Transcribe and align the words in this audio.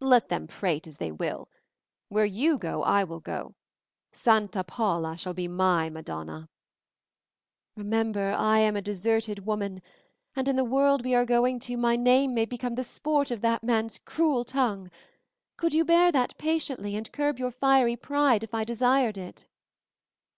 "Let 0.00 0.30
them 0.30 0.46
prate 0.46 0.86
as 0.86 0.96
they 0.96 1.12
will. 1.12 1.50
Where 2.08 2.24
you 2.24 2.56
go 2.56 2.82
I 2.82 3.04
will 3.04 3.20
go; 3.20 3.56
Santa 4.10 4.64
Paula 4.64 5.18
shall 5.18 5.34
be 5.34 5.48
my 5.48 5.90
madonna!" 5.90 6.48
"Remember, 7.76 8.32
I 8.38 8.60
am 8.60 8.74
a 8.74 8.80
deserted 8.80 9.44
woman, 9.44 9.82
and 10.34 10.48
in 10.48 10.56
the 10.56 10.64
world 10.64 11.04
we 11.04 11.14
are 11.14 11.26
going 11.26 11.58
to 11.60 11.76
my 11.76 11.94
name 11.94 12.32
may 12.32 12.46
become 12.46 12.74
the 12.76 12.82
sport 12.84 13.30
of 13.30 13.42
that 13.42 13.62
man's 13.62 13.98
cruel 14.06 14.46
tongue. 14.46 14.90
Could 15.58 15.74
you 15.74 15.84
bear 15.84 16.10
that 16.10 16.38
patiently; 16.38 16.96
and 16.96 17.12
curb 17.12 17.38
your 17.38 17.50
fiery 17.50 17.96
pride 17.96 18.42
if 18.42 18.54
I 18.54 18.64
desired 18.64 19.18
it?" 19.18 19.44